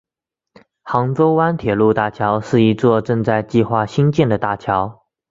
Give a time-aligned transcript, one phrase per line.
[0.81, 5.05] 杭州湾铁路大桥是一座正在计划兴建的大桥。